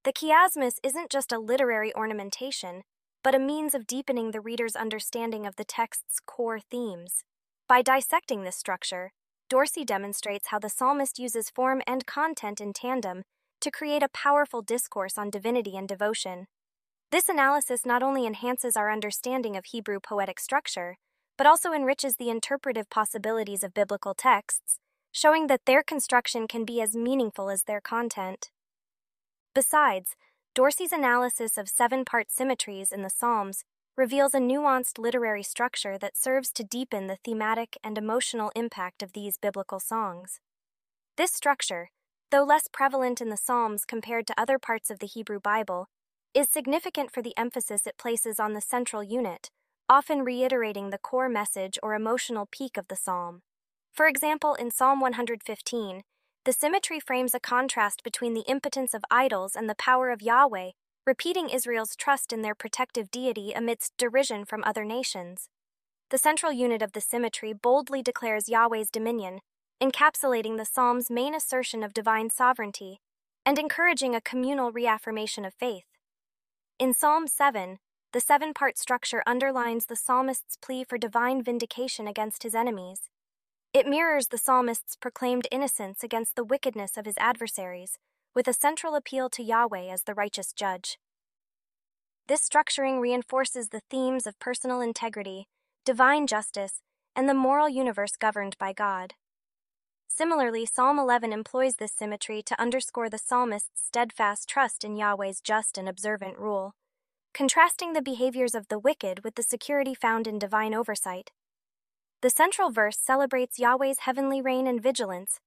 The 0.04 0.14
chiasmus 0.14 0.76
isn't 0.84 1.10
just 1.10 1.32
a 1.32 1.40
literary 1.40 1.94
ornamentation, 1.94 2.84
but 3.24 3.36
a 3.36 3.40
means 3.40 3.76
of 3.76 3.86
deepening 3.86 4.32
the 4.32 4.40
reader's 4.40 4.76
understanding 4.76 5.46
of 5.46 5.58
the 5.58 5.66
text's 5.66 6.20
core 6.26 6.60
themes. 6.60 7.24
By 7.68 7.82
dissecting 7.82 8.44
this 8.44 8.56
structure, 8.56 9.12
Dorsey 9.50 9.84
demonstrates 9.84 10.48
how 10.48 10.60
the 10.60 10.70
psalmist 10.70 11.20
uses 11.20 11.50
form 11.50 11.82
and 11.86 12.06
content 12.06 12.62
in 12.62 12.72
tandem 12.72 13.24
to 13.60 13.72
create 13.72 14.04
a 14.04 14.10
powerful 14.10 14.62
discourse 14.62 15.18
on 15.18 15.30
divinity 15.30 15.76
and 15.76 15.88
devotion. 15.88 16.48
This 17.12 17.28
analysis 17.28 17.86
not 17.86 18.04
only 18.04 18.26
enhances 18.26 18.78
our 18.78 18.92
understanding 18.92 19.58
of 19.58 19.66
Hebrew 19.66 20.00
poetic 20.00 20.40
structure, 20.40 20.98
but 21.38 21.48
also 21.48 21.72
enriches 21.72 22.16
the 22.16 22.30
interpretive 22.30 22.90
possibilities 22.90 23.64
of 23.64 23.74
biblical 23.74 24.14
texts, 24.14 24.80
showing 25.12 25.48
that 25.48 25.66
their 25.66 25.84
construction 25.84 26.48
can 26.48 26.66
be 26.66 26.82
as 26.82 26.96
meaningful 26.96 27.50
as 27.50 27.64
their 27.64 27.82
content. 27.82 28.50
Besides, 29.54 30.16
Dorsey's 30.54 30.92
analysis 30.92 31.58
of 31.58 31.70
seven 31.70 32.04
part 32.04 32.32
symmetries 32.32 32.92
in 32.92 33.04
the 33.04 33.10
Psalms 33.10 33.64
reveals 33.96 34.34
a 34.36 34.40
nuanced 34.40 35.00
literary 35.00 35.44
structure 35.44 35.98
that 35.98 36.18
serves 36.18 36.52
to 36.52 36.64
deepen 36.64 37.08
the 37.08 37.18
thematic 37.24 37.78
and 37.84 37.98
emotional 37.98 38.52
impact 38.56 39.02
of 39.02 39.14
these 39.14 39.38
biblical 39.38 39.80
songs. 39.80 40.40
This 41.16 41.32
structure, 41.32 41.90
though 42.30 42.44
less 42.44 42.68
prevalent 42.72 43.22
in 43.22 43.30
the 43.30 43.38
Psalms 43.38 43.86
compared 43.86 44.28
to 44.28 44.40
other 44.40 44.60
parts 44.60 44.92
of 44.92 45.00
the 45.00 45.08
Hebrew 45.08 45.40
Bible, 45.40 45.88
is 46.34 46.48
significant 46.50 47.12
for 47.12 47.24
the 47.24 47.36
emphasis 47.38 47.88
it 47.88 47.98
places 47.98 48.40
on 48.40 48.54
the 48.54 48.62
central 48.62 49.04
unit, 49.04 49.50
often 49.90 50.24
reiterating 50.24 50.90
the 50.90 50.98
core 50.98 51.30
message 51.30 51.80
or 51.82 51.94
emotional 51.94 52.48
peak 52.52 52.78
of 52.78 52.88
the 52.88 52.96
psalm. 52.96 53.42
For 53.94 54.08
example, 54.08 54.54
in 54.56 54.70
Psalm 54.70 55.00
115, 55.00 56.02
the 56.46 56.54
symmetry 56.54 57.00
frames 57.00 57.34
a 57.34 57.40
contrast 57.40 58.04
between 58.04 58.34
the 58.34 58.46
impotence 58.48 58.94
of 58.94 59.04
idols 59.10 59.56
and 59.56 59.70
the 59.70 59.76
power 59.76 60.12
of 60.12 60.22
Yahweh, 60.22 60.72
repeating 61.06 61.50
Israel's 61.50 61.96
trust 61.96 62.32
in 62.34 62.42
their 62.42 62.56
protective 62.56 63.10
deity 63.10 63.54
amidst 63.54 63.98
derision 63.98 64.46
from 64.46 64.64
other 64.64 64.86
nations. 64.86 65.50
The 66.10 66.18
central 66.18 66.52
unit 66.52 66.82
of 66.82 66.94
the 66.94 67.02
symmetry 67.02 67.54
boldly 67.54 68.02
declares 68.02 68.50
Yahweh's 68.50 68.92
dominion, 68.92 69.40
encapsulating 69.82 70.58
the 70.58 70.66
psalm's 70.66 71.10
main 71.10 71.34
assertion 71.34 71.84
of 71.84 71.94
divine 71.94 72.30
sovereignty 72.30 73.00
and 73.46 73.58
encouraging 73.58 74.16
a 74.16 74.22
communal 74.22 74.72
reaffirmation 74.72 75.46
of 75.46 75.54
faith. 75.54 75.86
In 76.80 76.94
Psalm 76.94 77.28
7, 77.28 77.80
the 78.14 78.22
seven 78.22 78.54
part 78.54 78.78
structure 78.78 79.22
underlines 79.28 79.86
the 79.86 79.96
psalmist's 79.96 80.58
plea 80.62 80.84
for 80.84 80.98
divine 80.98 81.44
vindication 81.44 82.08
against 82.08 82.44
his 82.44 82.56
enemies. 82.56 83.10
It 83.74 83.86
mirrors 83.86 84.28
the 84.28 84.38
psalmist's 84.38 84.96
proclaimed 84.96 85.48
innocence 85.52 86.04
against 86.04 86.36
the 86.36 86.46
wickedness 86.46 86.96
of 86.98 87.06
his 87.06 87.18
adversaries, 87.20 87.98
with 88.34 88.48
a 88.48 88.54
central 88.54 88.96
appeal 88.96 89.30
to 89.32 89.44
Yahweh 89.44 89.92
as 89.92 90.04
the 90.04 90.14
righteous 90.14 90.54
judge. 90.54 90.98
This 92.28 92.48
structuring 92.48 93.02
reinforces 93.02 93.70
the 93.70 93.82
themes 93.90 94.26
of 94.26 94.40
personal 94.40 94.82
integrity, 94.82 95.48
divine 95.86 96.28
justice, 96.28 96.82
and 97.16 97.28
the 97.28 97.34
moral 97.34 97.68
universe 97.68 98.16
governed 98.18 98.58
by 98.58 98.74
God. 98.74 99.16
Similarly, 100.08 100.66
Psalm 100.66 100.98
11 100.98 101.32
employs 101.34 101.76
this 101.76 101.92
symmetry 101.92 102.42
to 102.44 102.60
underscore 102.60 103.10
the 103.10 103.18
psalmist's 103.18 103.86
steadfast 103.86 104.50
trust 104.50 104.84
in 104.84 104.96
Yahweh's 104.96 105.42
just 105.42 105.78
and 105.78 105.88
observant 105.88 106.38
rule, 106.38 106.74
contrasting 107.34 107.94
the 107.94 108.02
behaviors 108.02 108.56
of 108.56 108.68
the 108.68 108.80
wicked 108.80 109.24
with 109.24 109.36
the 109.36 109.44
security 109.44 109.94
found 109.94 110.28
in 110.28 110.40
divine 110.40 110.74
oversight. 110.74 111.32
The 112.22 112.30
central 112.30 112.72
verse 112.72 112.98
celebrates 112.98 113.60
Yahweh's 113.60 114.00
heavenly 114.00 114.42
reign 114.42 114.68
and 114.68 114.82
vigilance, 114.82 115.40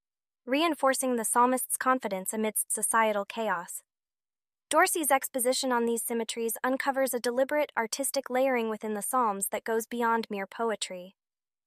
reinforcing 0.47 1.17
the 1.17 1.25
psalmist's 1.25 1.77
confidence 1.77 2.33
amidst 2.33 2.73
societal 2.73 3.25
chaos. 3.25 3.83
Dorsey's 4.71 5.11
exposition 5.11 5.73
on 5.73 5.85
these 5.85 6.05
symmetries 6.05 6.57
uncovers 6.63 7.13
a 7.13 7.19
deliberate 7.19 7.73
artistic 7.77 8.31
layering 8.31 8.71
within 8.71 8.95
the 8.95 9.03
Psalms 9.03 9.49
that 9.49 9.65
goes 9.65 9.85
beyond 9.85 10.29
mere 10.31 10.47
poetry. 10.47 11.17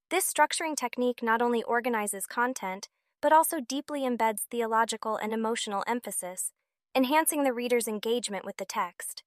This 0.09 0.31
structuring 0.31 0.77
technique 0.77 1.21
not 1.21 1.41
only 1.41 1.63
organizes 1.63 2.25
content, 2.25 2.87
but 3.21 3.33
also 3.33 3.59
deeply 3.59 4.03
embeds 4.03 4.43
theological 4.49 5.17
and 5.17 5.33
emotional 5.33 5.83
emphasis, 5.85 6.53
enhancing 6.95 7.43
the 7.43 7.51
reader's 7.51 7.89
engagement 7.89 8.45
with 8.45 8.55
the 8.55 8.65
text. 8.65 9.23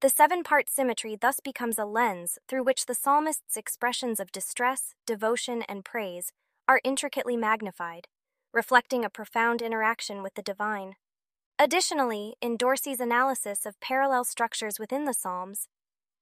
The 0.00 0.08
seven 0.08 0.44
part 0.44 0.68
symmetry 0.68 1.16
thus 1.20 1.40
becomes 1.40 1.78
a 1.78 1.84
lens 1.84 2.38
through 2.48 2.62
which 2.62 2.86
the 2.86 2.94
psalmist's 2.94 3.56
expressions 3.56 4.20
of 4.20 4.30
distress, 4.30 4.94
devotion, 5.06 5.62
and 5.68 5.84
praise 5.84 6.32
are 6.68 6.80
intricately 6.84 7.36
magnified 7.36 8.06
reflecting 8.52 9.04
a 9.04 9.10
profound 9.10 9.62
interaction 9.62 10.22
with 10.22 10.34
the 10.34 10.42
divine. 10.42 10.94
Additionally, 11.58 12.34
in 12.40 12.56
Dorsey's 12.56 13.00
analysis 13.00 13.66
of 13.66 13.80
parallel 13.80 14.24
structures 14.24 14.78
within 14.78 15.04
the 15.04 15.14
Psalms, 15.14 15.68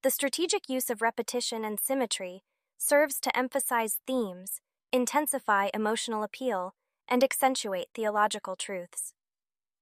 the 0.03 0.11
strategic 0.11 0.69
use 0.69 0.91
of 0.91 1.03
repetition 1.03 1.65
and 1.65 1.79
symmetry 1.79 2.43
serves 2.79 3.21
to 3.21 3.37
emphasize 3.37 3.99
themes, 4.07 4.61
intensify 4.93 5.69
emotional 5.73 6.23
appeal, 6.23 6.75
and 7.09 7.23
accentuate 7.23 7.89
theological 7.95 8.57
truths. 8.57 9.15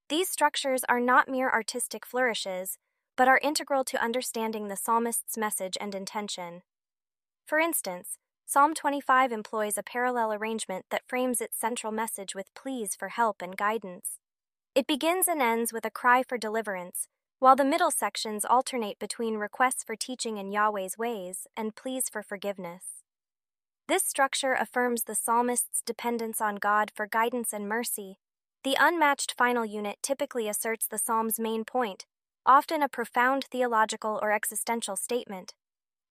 These 0.09 0.29
structures 0.29 0.83
are 0.87 0.99
not 0.99 1.27
mere 1.27 1.49
artistic 1.49 2.05
flourishes, 2.05 2.77
but 3.15 3.27
are 3.27 3.39
integral 3.43 3.83
to 3.83 4.03
understanding 4.03 4.67
the 4.67 4.75
psalmist's 4.75 5.37
message 5.37 5.77
and 5.79 5.95
intention. 5.95 6.61
For 7.45 7.59
instance, 7.59 8.17
Psalm 8.47 8.75
25 8.75 9.31
employs 9.31 9.75
a 9.75 9.83
parallel 9.83 10.31
arrangement 10.31 10.85
that 10.91 11.07
frames 11.07 11.41
its 11.41 11.57
central 11.57 11.91
message 11.91 12.35
with 12.35 12.53
pleas 12.53 12.95
for 12.95 13.09
help 13.09 13.41
and 13.41 13.57
guidance. 13.57 14.19
It 14.75 14.85
begins 14.85 15.27
and 15.27 15.41
ends 15.41 15.73
with 15.73 15.83
a 15.83 15.89
cry 15.89 16.21
for 16.21 16.37
deliverance, 16.37 17.07
while 17.39 17.55
the 17.55 17.65
middle 17.65 17.89
sections 17.89 18.45
alternate 18.45 18.99
between 18.99 19.37
requests 19.37 19.83
for 19.83 19.95
teaching 19.95 20.37
in 20.37 20.51
Yahweh's 20.51 20.95
ways 20.95 21.47
and 21.57 21.75
pleas 21.75 22.07
for 22.07 22.21
forgiveness. 22.21 23.03
This 23.87 24.03
structure 24.03 24.53
affirms 24.53 25.03
the 25.03 25.15
psalmist's 25.15 25.81
dependence 25.83 26.39
on 26.39 26.57
God 26.57 26.91
for 26.93 27.07
guidance 27.07 27.51
and 27.51 27.67
mercy. 27.67 28.19
The 28.63 28.77
unmatched 28.79 29.33
final 29.35 29.65
unit 29.65 29.97
typically 30.03 30.47
asserts 30.47 30.87
the 30.87 30.97
psalm's 30.99 31.39
main 31.39 31.65
point, 31.65 32.05
often 32.45 32.83
a 32.83 32.89
profound 32.89 33.45
theological 33.51 34.19
or 34.21 34.31
existential 34.31 34.95
statement. 34.95 35.53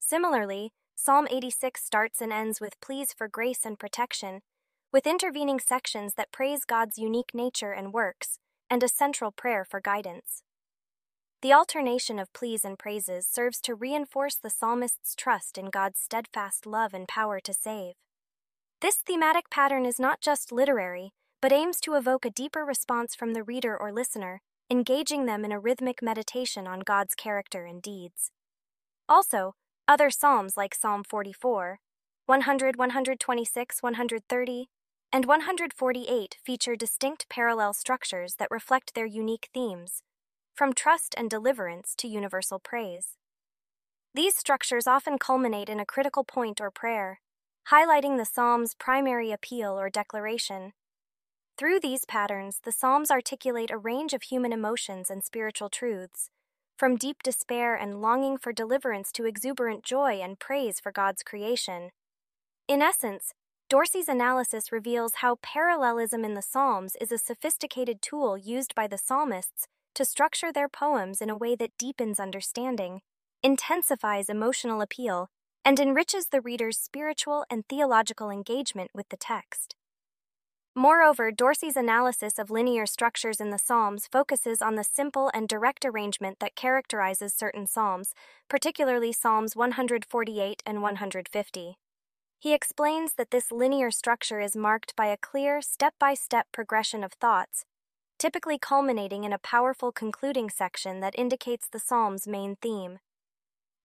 Similarly, 0.01 0.73
Psalm 0.97 1.27
86 1.31 1.85
starts 1.85 2.21
and 2.21 2.33
ends 2.33 2.61
with 2.61 2.81
pleas 2.81 3.13
for 3.13 3.29
grace 3.29 3.65
and 3.65 3.79
protection, 3.79 4.41
with 4.93 5.07
intervening 5.07 5.61
sections 5.61 6.15
that 6.15 6.33
praise 6.33 6.65
God's 6.65 6.99
unique 6.99 7.35
nature 7.35 7.73
and 7.73 7.93
works, 7.93 8.39
and 8.71 8.83
a 8.83 8.89
central 8.89 9.33
prayer 9.33 9.65
for 9.65 9.81
guidance. 9.81 10.43
The 11.43 11.53
alternation 11.53 12.19
of 12.19 12.33
pleas 12.33 12.65
and 12.65 12.79
praises 12.79 13.27
serves 13.27 13.61
to 13.63 13.75
reinforce 13.75 14.37
the 14.37 14.51
psalmist's 14.51 15.15
trust 15.15 15.59
in 15.59 15.67
God's 15.67 16.01
steadfast 16.01 16.65
love 16.65 16.95
and 16.95 17.07
power 17.07 17.39
to 17.41 17.53
save. 17.53 17.95
This 18.81 18.97
thematic 18.97 19.51
pattern 19.51 19.85
is 19.85 20.01
not 20.01 20.21
just 20.21 20.53
literary, 20.53 21.11
but 21.43 21.53
aims 21.53 21.81
to 21.81 21.95
evoke 21.95 22.25
a 22.25 22.31
deeper 22.31 22.65
response 22.65 23.15
from 23.15 23.35
the 23.35 23.43
reader 23.43 23.77
or 23.77 23.93
listener, 23.93 24.41
engaging 24.75 25.27
them 25.27 25.45
in 25.45 25.53
a 25.53 25.61
rhythmic 25.61 26.03
meditation 26.03 26.67
on 26.67 26.81
God's 26.81 27.15
character 27.15 27.65
and 27.65 27.81
deeds. 27.81 28.33
Also, 29.09 29.55
other 29.87 30.11
psalms 30.11 30.57
like 30.57 30.75
Psalm 30.75 31.05
44, 31.05 31.79
100, 32.27 32.77
126, 32.77 33.83
130, 33.85 34.69
and 35.13 35.27
148 35.27 36.37
feature 36.45 36.75
distinct 36.75 37.29
parallel 37.29 37.73
structures 37.73 38.35
that 38.41 38.51
reflect 38.51 38.95
their 38.95 39.07
unique 39.07 39.49
themes, 39.55 40.03
from 40.57 40.73
trust 40.73 41.15
and 41.17 41.31
deliverance 41.31 41.95
to 41.97 42.09
universal 42.09 42.59
praise. 42.59 43.17
These 44.13 44.35
structures 44.35 44.89
often 44.89 45.19
culminate 45.19 45.69
in 45.69 45.79
a 45.79 45.87
critical 45.87 46.25
point 46.25 46.61
or 46.61 46.73
prayer, 46.73 47.21
highlighting 47.71 48.17
the 48.17 48.25
psalm's 48.25 48.75
primary 48.75 49.31
appeal 49.31 49.79
or 49.79 49.89
declaration. 49.89 50.73
Through 51.57 51.81
these 51.81 52.05
patterns, 52.05 52.59
the 52.65 52.73
psalms 52.73 53.13
articulate 53.13 53.71
a 53.71 53.79
range 53.79 54.13
of 54.13 54.25
human 54.25 54.53
emotions 54.53 55.09
and 55.09 55.23
spiritual 55.23 55.69
truths, 55.69 56.29
from 56.77 56.97
deep 56.97 57.23
despair 57.23 57.77
and 57.77 58.03
longing 58.03 58.39
for 58.39 58.53
deliverance 58.53 59.13
to 59.13 59.25
exuberant 59.25 59.85
joy 59.85 60.21
and 60.21 60.41
praise 60.41 60.81
for 60.81 60.91
God's 60.91 61.23
creation. 61.23 61.91
In 62.67 62.83
essence, 62.83 63.35
Dorsey's 63.71 64.09
analysis 64.09 64.73
reveals 64.73 65.17
how 65.17 65.37
parallelism 65.43 66.25
in 66.25 66.35
the 66.35 66.43
Psalms 66.43 66.97
is 67.01 67.13
a 67.13 67.19
sophisticated 67.19 68.03
tool 68.03 68.37
used 68.37 68.75
by 68.75 68.89
the 68.89 68.99
psalmists 68.99 69.69
to 69.95 70.05
structure 70.05 70.53
their 70.53 70.69
poems 70.69 71.21
in 71.21 71.31
a 71.31 71.37
way 71.37 71.55
that 71.55 71.79
deepens 71.79 72.19
understanding, 72.19 73.01
intensifies 73.45 74.29
emotional 74.29 74.81
appeal, 74.81 75.29
and 75.65 75.79
enriches 75.79 76.27
the 76.27 76.41
reader's 76.41 76.79
spiritual 76.79 77.45
and 77.49 77.65
theological 77.69 78.29
engagement 78.29 78.91
with 78.93 79.09
the 79.09 79.17
text. 79.17 79.77
Moreover, 80.77 81.31
Dorsey's 81.31 81.77
analysis 81.77 82.37
of 82.37 82.51
linear 82.51 82.85
structures 82.85 83.41
in 83.41 83.51
the 83.51 83.59
Psalms 83.59 84.09
focuses 84.11 84.61
on 84.61 84.75
the 84.75 84.83
simple 84.83 85.31
and 85.33 85.49
direct 85.49 85.85
arrangement 85.85 86.41
that 86.41 86.57
characterizes 86.57 87.33
certain 87.33 87.69
Psalms, 87.69 88.13
particularly 88.49 89.13
Psalms 89.13 89.55
148 89.55 90.65
and 90.67 90.83
150. 90.83 91.77
He 92.41 92.53
explains 92.53 93.15
that 93.15 93.31
this 93.31 93.53
linear 93.53 93.93
structure 93.93 94.41
is 94.41 94.57
marked 94.57 94.97
by 94.97 95.07
a 95.07 95.17
clear, 95.17 95.63
step 95.63 95.95
by 96.01 96.15
step 96.15 96.49
progression 96.51 97.05
of 97.05 97.13
thoughts, 97.13 97.65
typically 98.19 98.59
culminating 98.59 99.23
in 99.23 99.33
a 99.33 99.39
powerful 99.39 99.93
concluding 99.93 100.51
section 100.51 100.99
that 100.99 101.17
indicates 101.17 101.69
the 101.69 101.79
Psalm's 101.79 102.27
main 102.27 102.57
theme. 102.61 102.99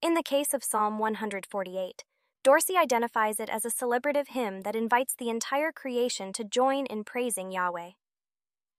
In 0.01 0.15
the 0.15 0.24
case 0.24 0.55
of 0.55 0.63
Psalm 0.63 0.98
148, 0.98 2.03
Dorsey 2.41 2.77
identifies 2.77 3.39
it 3.41 3.50
as 3.50 3.65
a 3.65 3.69
celebrative 3.69 4.29
hymn 4.29 4.62
that 4.62 4.75
invites 4.75 5.13
the 5.13 5.29
entire 5.29 5.74
creation 5.74 6.31
to 6.34 6.46
join 6.46 6.86
in 6.86 7.03
praising 7.03 7.51
Yahweh. 7.51 7.91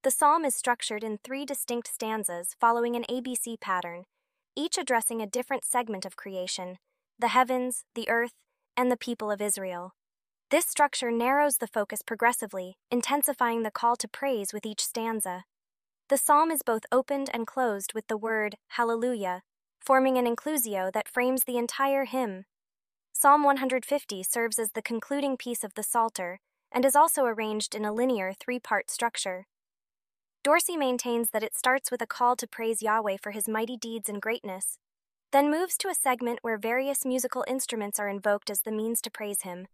The 0.02 0.10
psalm 0.10 0.46
is 0.46 0.54
structured 0.54 1.04
in 1.04 1.18
three 1.18 1.44
distinct 1.44 1.86
stanzas 1.86 2.56
following 2.58 2.96
an 2.96 3.04
ABC 3.10 3.60
pattern, 3.60 4.04
each 4.56 4.78
addressing 4.78 5.20
a 5.20 5.26
different 5.26 5.64
segment 5.64 6.06
of 6.06 6.16
creation 6.16 6.78
the 7.18 7.28
heavens, 7.28 7.84
the 7.94 8.08
earth, 8.08 8.32
and 8.78 8.90
the 8.90 8.96
people 8.96 9.30
of 9.30 9.42
Israel. 9.42 9.92
This 10.50 10.64
structure 10.64 11.10
narrows 11.10 11.58
the 11.58 11.66
focus 11.66 12.00
progressively, 12.00 12.78
intensifying 12.90 13.62
the 13.62 13.70
call 13.70 13.94
to 13.96 14.08
praise 14.08 14.54
with 14.54 14.64
each 14.64 14.82
stanza. 14.82 15.44
The 16.08 16.16
psalm 16.16 16.50
is 16.50 16.62
both 16.62 16.86
opened 16.90 17.28
and 17.34 17.46
closed 17.46 17.92
with 17.92 18.06
the 18.08 18.16
word 18.16 18.56
Hallelujah, 18.68 19.42
forming 19.80 20.16
an 20.16 20.24
inclusio 20.24 20.90
that 20.92 21.08
frames 21.08 21.44
the 21.44 21.58
entire 21.58 22.06
hymn. 22.06 22.46
Psalm 23.22 23.42
150 23.42 24.22
serves 24.22 24.58
as 24.58 24.70
the 24.70 24.80
concluding 24.80 25.36
piece 25.36 25.62
of 25.62 25.74
the 25.74 25.82
Psalter 25.82 26.40
and 26.72 26.86
is 26.86 26.96
also 26.96 27.26
arranged 27.26 27.74
in 27.74 27.84
a 27.84 27.92
linear 27.92 28.32
three 28.32 28.58
part 28.58 28.90
structure. 28.90 29.46
Dorsey 30.42 30.74
maintains 30.74 31.28
that 31.28 31.42
it 31.42 31.54
starts 31.54 31.90
with 31.90 32.00
a 32.00 32.06
call 32.06 32.34
to 32.36 32.46
praise 32.46 32.80
Yahweh 32.80 33.18
for 33.20 33.32
his 33.32 33.46
mighty 33.46 33.76
deeds 33.76 34.08
and 34.08 34.22
greatness, 34.22 34.78
then 35.32 35.50
moves 35.50 35.76
to 35.76 35.88
a 35.88 35.94
segment 35.94 36.38
where 36.40 36.56
various 36.56 37.04
musical 37.04 37.44
instruments 37.46 38.00
are 38.00 38.08
invoked 38.08 38.48
as 38.48 38.62
the 38.62 38.72
means 38.72 39.02
to 39.02 39.10
praise 39.10 39.42
him, 39.42 39.66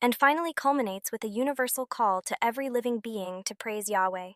and 0.00 0.16
finally 0.16 0.54
culminates 0.54 1.12
with 1.12 1.22
a 1.22 1.28
universal 1.28 1.84
call 1.84 2.22
to 2.22 2.36
every 2.42 2.70
living 2.70 2.98
being 2.98 3.42
to 3.44 3.54
praise 3.54 3.90
Yahweh. 3.90 4.30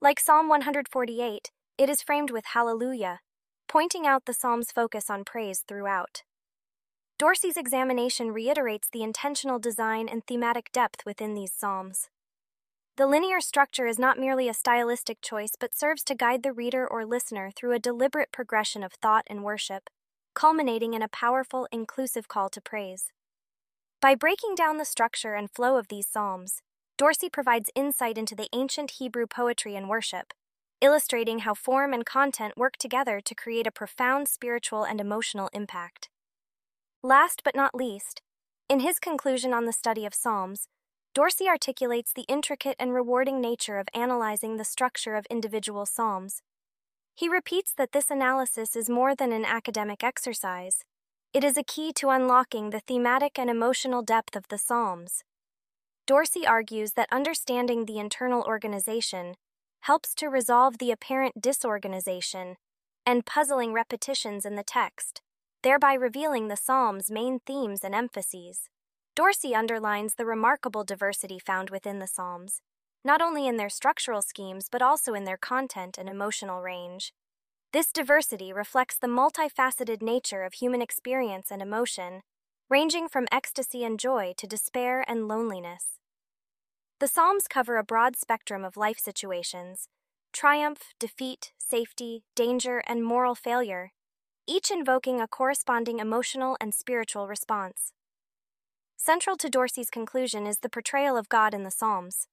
Like 0.00 0.18
Psalm 0.18 0.48
148, 0.48 1.52
it 1.78 1.88
is 1.88 2.02
framed 2.02 2.32
with 2.32 2.46
Hallelujah, 2.46 3.20
pointing 3.68 4.08
out 4.08 4.24
the 4.24 4.34
psalm's 4.34 4.72
focus 4.72 5.08
on 5.08 5.22
praise 5.22 5.62
throughout. 5.68 6.24
Dorsey's 7.20 7.58
examination 7.58 8.32
reiterates 8.32 8.88
the 8.88 9.02
intentional 9.02 9.58
design 9.58 10.08
and 10.08 10.26
thematic 10.26 10.72
depth 10.72 11.04
within 11.04 11.34
these 11.34 11.52
psalms. 11.52 12.08
The 12.96 13.06
linear 13.06 13.42
structure 13.42 13.86
is 13.86 13.98
not 13.98 14.18
merely 14.18 14.48
a 14.48 14.54
stylistic 14.54 15.20
choice, 15.20 15.52
but 15.60 15.74
serves 15.74 16.02
to 16.04 16.14
guide 16.14 16.42
the 16.42 16.54
reader 16.54 16.88
or 16.88 17.04
listener 17.04 17.50
through 17.54 17.72
a 17.72 17.78
deliberate 17.78 18.32
progression 18.32 18.82
of 18.82 18.94
thought 18.94 19.26
and 19.26 19.44
worship, 19.44 19.90
culminating 20.32 20.94
in 20.94 21.02
a 21.02 21.08
powerful, 21.08 21.68
inclusive 21.70 22.26
call 22.26 22.48
to 22.48 22.60
praise. 22.62 23.12
By 24.00 24.14
breaking 24.14 24.54
down 24.54 24.78
the 24.78 24.86
structure 24.86 25.34
and 25.34 25.50
flow 25.50 25.76
of 25.76 25.88
these 25.88 26.06
psalms, 26.06 26.62
Dorsey 26.96 27.28
provides 27.28 27.68
insight 27.74 28.16
into 28.16 28.34
the 28.34 28.48
ancient 28.54 28.92
Hebrew 28.92 29.26
poetry 29.26 29.76
and 29.76 29.90
worship, 29.90 30.32
illustrating 30.80 31.40
how 31.40 31.52
form 31.52 31.92
and 31.92 32.06
content 32.06 32.56
work 32.56 32.78
together 32.78 33.20
to 33.20 33.34
create 33.34 33.66
a 33.66 33.70
profound 33.70 34.26
spiritual 34.26 34.84
and 34.84 35.02
emotional 35.02 35.50
impact. 35.52 36.08
Last 37.02 37.40
but 37.42 37.56
not 37.56 37.74
least, 37.74 38.20
in 38.68 38.80
his 38.80 38.98
conclusion 38.98 39.54
on 39.54 39.64
the 39.64 39.72
study 39.72 40.04
of 40.04 40.14
Psalms, 40.14 40.68
Dorsey 41.14 41.48
articulates 41.48 42.12
the 42.12 42.26
intricate 42.28 42.76
and 42.78 42.92
rewarding 42.92 43.40
nature 43.40 43.78
of 43.78 43.88
analyzing 43.94 44.58
the 44.58 44.66
structure 44.66 45.16
of 45.16 45.24
individual 45.30 45.86
Psalms. 45.86 46.42
He 47.14 47.26
repeats 47.26 47.72
that 47.72 47.92
this 47.92 48.10
analysis 48.10 48.76
is 48.76 48.90
more 48.90 49.14
than 49.14 49.32
an 49.32 49.46
academic 49.46 50.04
exercise. 50.04 50.84
It 51.32 51.42
is 51.42 51.56
a 51.56 51.64
key 51.64 51.94
to 51.94 52.10
unlocking 52.10 52.68
the 52.68 52.80
thematic 52.80 53.38
and 53.38 53.48
emotional 53.48 54.02
depth 54.02 54.36
of 54.36 54.48
the 54.48 54.58
Psalms. 54.58 55.24
Dorsey 56.06 56.46
argues 56.46 56.92
that 56.92 57.08
understanding 57.10 57.86
the 57.86 57.98
internal 57.98 58.42
organization 58.42 59.36
helps 59.80 60.14
to 60.16 60.28
resolve 60.28 60.76
the 60.76 60.90
apparent 60.90 61.40
disorganization 61.40 62.56
and 63.06 63.24
puzzling 63.24 63.72
repetitions 63.72 64.44
in 64.44 64.56
the 64.56 64.62
text, 64.62 65.22
thereby 65.62 65.94
revealing 65.94 66.48
the 66.48 66.56
psalm's 66.56 67.10
main 67.10 67.40
themes 67.40 67.84
and 67.84 67.94
emphases. 67.94 68.68
Dorsey 69.14 69.54
underlines 69.54 70.14
the 70.14 70.26
remarkable 70.26 70.84
diversity 70.84 71.38
found 71.38 71.70
within 71.70 71.98
the 71.98 72.06
psalms, 72.06 72.60
not 73.04 73.20
only 73.20 73.46
in 73.46 73.56
their 73.56 73.68
structural 73.68 74.22
schemes 74.22 74.68
but 74.70 74.82
also 74.82 75.14
in 75.14 75.24
their 75.24 75.36
content 75.36 75.98
and 75.98 76.08
emotional 76.08 76.60
range. 76.60 77.12
This 77.72 77.92
diversity 77.92 78.52
reflects 78.52 78.98
the 78.98 79.06
multifaceted 79.06 80.02
nature 80.02 80.42
of 80.42 80.54
human 80.54 80.82
experience 80.82 81.50
and 81.50 81.62
emotion, 81.62 82.22
ranging 82.68 83.08
from 83.08 83.28
ecstasy 83.30 83.84
and 83.84 83.98
joy 83.98 84.32
to 84.36 84.46
despair 84.46 85.04
and 85.06 85.28
loneliness. 85.28 85.98
The 86.98 87.08
Psalms 87.08 87.46
cover 87.48 87.76
a 87.76 87.84
broad 87.84 88.16
spectrum 88.16 88.64
of 88.64 88.76
life 88.76 88.98
situations 88.98 89.88
triumph, 90.32 90.94
defeat, 90.98 91.52
safety, 91.58 92.22
danger, 92.36 92.82
and 92.86 93.04
moral 93.04 93.34
failure, 93.34 93.90
each 94.50 94.68
invoking 94.68 95.20
a 95.20 95.28
corresponding 95.28 96.00
emotional 96.00 96.56
and 96.60 96.74
spiritual 96.74 97.28
response. 97.28 97.92
Central 98.96 99.36
to 99.36 99.48
Dorsey's 99.48 99.90
conclusion 99.90 100.44
is 100.44 100.58
the 100.58 100.68
portrayal 100.68 101.16
of 101.16 101.28
God 101.28 101.54
in 101.54 101.62
the 101.62 101.70
Psalms. 101.70 102.26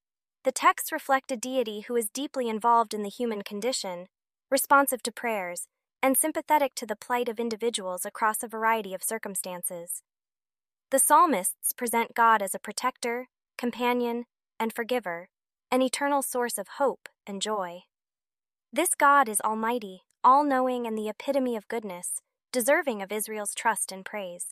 The 0.44 0.52
texts 0.52 0.92
reflect 0.92 1.32
a 1.32 1.38
deity 1.38 1.82
who 1.82 1.96
is 1.96 2.10
deeply 2.10 2.50
involved 2.50 2.96
in 2.96 3.04
the 3.04 3.10
human 3.10 3.44
condition, 3.44 4.08
responsive 4.50 5.04
to 5.04 5.12
prayers, 5.12 5.68
and 6.02 6.18
sympathetic 6.18 6.74
to 6.76 6.88
the 6.88 6.96
plight 6.96 7.30
of 7.30 7.40
individuals 7.40 8.04
across 8.04 8.42
a 8.42 8.48
variety 8.48 8.96
of 8.96 9.04
circumstances. 9.04 10.02
The 10.90 10.98
psalmists 10.98 11.72
present 11.72 12.16
God 12.16 12.42
as 12.42 12.56
a 12.56 12.60
protector, 12.60 13.28
companion, 13.60 14.26
and 14.60 14.74
forgiver, 14.74 15.30
an 15.70 15.84
eternal 15.84 16.24
source 16.24 16.58
of 16.58 16.80
hope 16.80 17.10
and 17.28 17.44
joy. 17.44 17.82
This 18.74 18.96
God 18.96 19.30
is 19.30 19.40
almighty, 19.42 20.02
all 20.28 20.44
knowing, 20.44 20.86
and 20.86 20.98
the 20.98 21.08
epitome 21.08 21.56
of 21.56 21.70
goodness, 21.70 22.20
deserving 22.52 23.02
of 23.02 23.14
Israel's 23.14 23.56
trust 23.56 23.94
and 23.94 24.04
praise. 24.04 24.48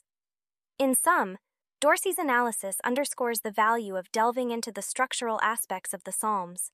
In 0.79 0.95
sum, 0.95 1.37
Dorsey's 1.81 2.17
analysis 2.17 2.77
underscores 2.85 3.41
the 3.41 3.51
value 3.51 3.97
of 3.97 4.09
delving 4.13 4.51
into 4.51 4.71
the 4.71 4.81
structural 4.81 5.37
aspects 5.43 5.93
of 5.93 6.05
the 6.05 6.13
Psalms. 6.13 6.71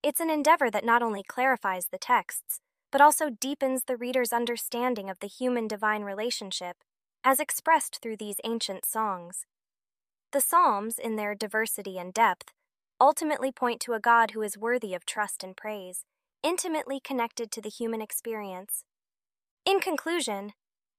It's 0.00 0.20
an 0.20 0.30
endeavor 0.30 0.70
that 0.70 0.84
not 0.84 1.02
only 1.02 1.24
clarifies 1.24 1.88
the 1.90 1.98
texts, 1.98 2.60
but 2.92 3.00
also 3.00 3.30
deepens 3.30 3.82
the 3.82 3.96
reader's 3.96 4.32
understanding 4.32 5.10
of 5.10 5.18
the 5.18 5.26
human 5.26 5.66
divine 5.66 6.02
relationship, 6.02 6.76
as 7.24 7.40
expressed 7.40 7.98
through 8.00 8.16
these 8.16 8.36
ancient 8.44 8.86
songs. 8.86 9.44
The 10.30 10.40
Psalms, 10.40 11.00
in 11.00 11.16
their 11.16 11.34
diversity 11.34 11.98
and 11.98 12.14
depth, 12.14 12.52
ultimately 13.00 13.50
point 13.50 13.80
to 13.80 13.94
a 13.94 14.00
God 14.00 14.30
who 14.30 14.42
is 14.42 14.56
worthy 14.56 14.94
of 14.94 15.04
trust 15.04 15.42
and 15.42 15.56
praise, 15.56 16.04
intimately 16.46 17.00
connected 17.00 17.50
to 17.50 17.60
the 17.60 17.68
human 17.68 18.00
experience. 18.00 18.84
In 19.64 19.80
conclusion, 19.80 20.52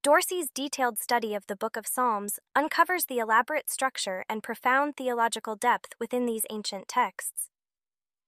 Dorsey's 0.03 0.49
detailed 0.53 0.99
study 0.99 1.33
of 1.33 1.47
the 1.47 1.55
Book 1.55 1.77
of 1.77 1.88
Psalms 1.88 2.38
uncovers 2.53 3.05
the 3.05 3.19
elaborate 3.19 3.69
structure 3.69 4.25
and 4.27 4.43
profound 4.43 4.97
theological 4.97 5.55
depth 5.55 5.93
within 6.01 6.25
these 6.25 6.45
ancient 6.49 6.89
texts. 6.89 7.49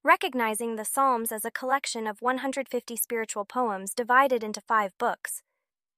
Recognizing 0.02 0.76
the 0.76 0.84
Psalms 0.86 1.30
as 1.30 1.44
a 1.44 1.50
collection 1.50 2.06
of 2.06 2.22
150 2.22 2.96
spiritual 2.96 3.44
poems 3.44 3.92
divided 3.92 4.42
into 4.42 4.62
five 4.62 4.96
books, 4.96 5.42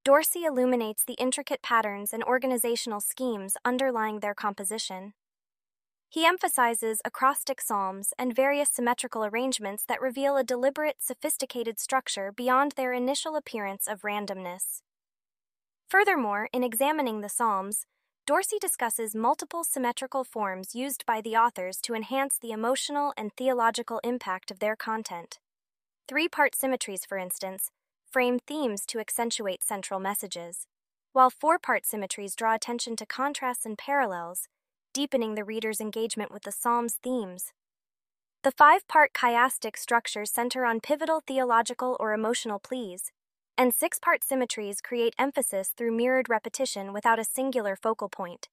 Dorsey 0.04 0.42
illuminates 0.42 1.04
the 1.04 1.14
intricate 1.20 1.62
patterns 1.62 2.12
and 2.12 2.24
organizational 2.24 3.00
schemes 3.00 3.56
underlying 3.64 4.18
their 4.18 4.35
composition. 4.35 5.12
He 6.12 6.27
emphasizes 6.27 7.01
acrostic 7.07 7.62
psalms 7.62 8.12
and 8.18 8.37
various 8.37 8.68
symmetrical 8.68 9.25
arrangements 9.25 9.83
that 9.88 10.03
reveal 10.03 10.37
a 10.37 10.44
deliberate, 10.44 10.96
sophisticated 10.98 11.81
structure 11.81 12.31
beyond 12.31 12.72
their 12.72 12.92
initial 12.92 13.35
appearance 13.35 13.88
of 13.88 14.03
randomness. 14.03 14.83
Furthermore, 15.88 16.51
in 16.53 16.62
examining 16.62 17.22
the 17.22 17.31
psalms, 17.31 17.87
Dorsey 18.27 18.59
discusses 18.61 19.14
multiple 19.14 19.64
symmetrical 19.64 20.22
forms 20.22 20.75
used 20.75 21.07
by 21.07 21.22
the 21.22 21.35
authors 21.35 21.79
to 21.81 21.94
enhance 21.94 22.37
the 22.37 22.53
emotional 22.53 23.14
and 23.16 23.33
theological 23.33 23.98
impact 24.05 24.51
of 24.51 24.59
their 24.59 24.77
content. 24.77 25.38
Three 26.07 26.29
part 26.29 26.55
symmetries, 26.55 27.07
for 27.07 27.16
instance, 27.16 27.70
frame 28.05 28.38
themes 28.38 28.85
to 28.88 29.01
accentuate 29.01 29.62
central 29.62 29.98
messages, 29.98 30.66
while 31.14 31.31
four 31.31 31.59
part 31.59 31.87
symmetries 31.87 32.37
draw 32.37 32.55
attention 32.55 32.96
to 32.96 33.07
contrasts 33.07 33.64
and 33.64 33.79
parallels 33.79 34.46
deepening 34.92 35.35
the 35.35 35.44
reader's 35.44 35.81
engagement 35.81 36.31
with 36.31 36.42
the 36.42 36.52
Psalm's 36.52 36.94
themes. 37.02 37.52
The 38.42 38.50
five 38.50 38.87
part 38.88 39.12
chiastic 39.12 39.76
structures 39.76 40.31
center 40.31 40.64
on 40.64 40.81
pivotal 40.81 41.22
theological 41.26 41.96
or 42.00 42.12
emotional 42.12 42.59
pleas, 42.59 43.12
and 43.57 43.72
six 43.72 43.98
part 43.98 44.24
symmetries 44.24 44.81
create 44.81 45.14
emphasis 45.18 45.72
through 45.76 45.96
mirrored 45.96 46.28
repetition 46.28 46.92
without 46.92 47.18
a 47.18 47.24
singular 47.24 47.76
focal 47.76 48.09
point. 48.09 48.48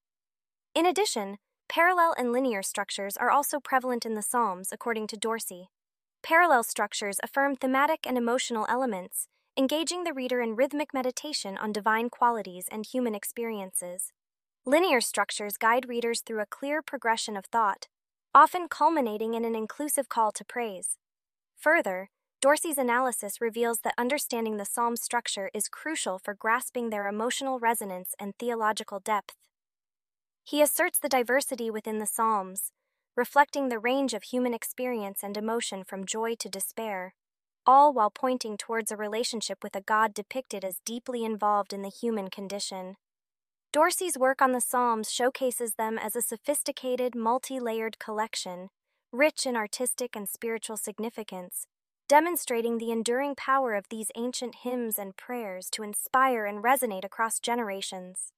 In 0.76 0.86
addition, 0.86 1.38
parallel 1.68 2.14
and 2.18 2.32
linear 2.32 2.62
structures 2.62 3.18
are 3.18 3.32
also 3.32 3.60
prevalent 3.60 4.06
in 4.06 4.14
the 4.14 4.22
Psalms, 4.22 4.70
according 4.72 5.08
to 5.08 5.18
Dorsey. 5.18 5.70
Parallel 6.22 6.64
structures 6.64 7.20
affirm 7.24 7.56
thematic 7.56 8.06
and 8.06 8.18
emotional 8.18 8.66
elements, 8.70 9.28
engaging 9.58 10.04
the 10.04 10.14
reader 10.14 10.42
in 10.42 10.56
rhythmic 10.56 10.94
meditation 10.94 11.58
on 11.58 11.72
divine 11.72 12.10
qualities 12.10 12.68
and 12.72 12.86
human 12.86 13.16
experiences. 13.16 14.12
Linear 14.66 15.02
structures 15.02 15.58
guide 15.58 15.88
readers 15.88 16.22
through 16.22 16.42
a 16.42 16.46
clear 16.46 16.82
progression 16.82 17.38
of 17.38 17.46
thought, 17.46 17.88
often 18.36 18.68
culminating 18.68 19.34
in 19.34 19.46
an 19.46 19.56
inclusive 19.56 20.10
call 20.10 20.32
to 20.34 20.44
praise. 20.44 20.98
Further, 21.58 22.10
Dorsey's 22.42 22.78
analysis 22.78 23.42
reveals 23.42 23.80
that 23.80 23.96
understanding 23.98 24.58
the 24.58 24.66
psalm's 24.66 25.02
structure 25.02 25.50
is 25.54 25.68
crucial 25.68 26.20
for 26.20 26.34
grasping 26.34 26.90
their 26.90 27.08
emotional 27.08 27.60
resonance 27.60 28.14
and 28.20 28.34
theological 28.38 29.00
depth. 29.00 29.36
He 30.44 30.62
asserts 30.62 31.00
the 31.00 31.10
diversity 31.10 31.70
within 31.70 32.00
the 32.00 32.06
psalms, 32.06 32.72
reflecting 33.16 33.70
the 33.70 33.80
range 33.80 34.14
of 34.14 34.24
human 34.24 34.54
experience 34.54 35.24
and 35.24 35.36
emotion 35.36 35.84
from 35.84 36.06
joy 36.06 36.36
to 36.36 36.50
despair, 36.50 37.14
all 37.66 37.94
while 37.94 38.10
pointing 38.10 38.58
towards 38.58 38.92
a 38.92 38.98
relationship 38.98 39.64
with 39.64 39.76
a 39.76 39.82
God 39.82 40.14
depicted 40.14 40.64
as 40.64 40.80
deeply 40.86 41.26
involved 41.26 41.74
in 41.74 41.82
the 41.82 41.90
human 41.90 42.30
condition. 42.30 42.96
Dorsey's 43.72 44.18
work 44.18 44.42
on 44.42 44.52
the 44.52 44.62
Psalms 44.62 45.12
showcases 45.12 45.76
them 45.76 46.00
as 46.00 46.16
a 46.16 46.24
sophisticated, 46.24 47.14
multi 47.14 47.60
layered 47.60 48.00
collection, 48.00 48.70
rich 49.12 49.46
in 49.46 49.56
artistic 49.56 50.16
and 50.16 50.28
spiritual 50.28 50.76
significance, 50.76 51.68
demonstrating 52.08 52.80
the 52.80 52.90
enduring 52.92 53.36
power 53.36 53.76
of 53.76 53.86
these 53.90 54.10
ancient 54.16 54.56
hymns 54.64 54.98
and 54.98 55.16
prayers 55.16 55.70
to 55.70 55.84
inspire 55.84 56.48
and 56.48 56.64
resonate 56.64 57.06
across 57.06 57.40
generations. 57.40 58.34